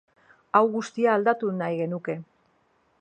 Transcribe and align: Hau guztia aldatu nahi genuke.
Hau 0.59 0.61
guztia 0.75 1.11
aldatu 1.17 1.51
nahi 1.59 1.77
genuke. 1.83 2.17